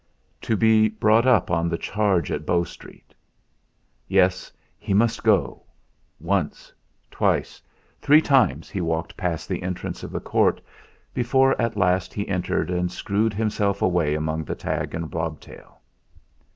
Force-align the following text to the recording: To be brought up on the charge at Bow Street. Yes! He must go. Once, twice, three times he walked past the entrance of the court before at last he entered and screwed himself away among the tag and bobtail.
To 0.41 0.57
be 0.57 0.89
brought 0.89 1.27
up 1.27 1.51
on 1.51 1.69
the 1.69 1.77
charge 1.77 2.31
at 2.31 2.43
Bow 2.43 2.63
Street. 2.63 3.13
Yes! 4.07 4.51
He 4.79 4.95
must 4.95 5.23
go. 5.23 5.61
Once, 6.19 6.73
twice, 7.11 7.61
three 8.01 8.19
times 8.19 8.67
he 8.67 8.81
walked 8.81 9.15
past 9.15 9.47
the 9.47 9.61
entrance 9.61 10.01
of 10.01 10.09
the 10.09 10.19
court 10.19 10.59
before 11.13 11.53
at 11.61 11.77
last 11.77 12.15
he 12.15 12.27
entered 12.27 12.71
and 12.71 12.91
screwed 12.91 13.35
himself 13.35 13.83
away 13.83 14.15
among 14.15 14.43
the 14.43 14.55
tag 14.55 14.95
and 14.95 15.11
bobtail. 15.11 15.81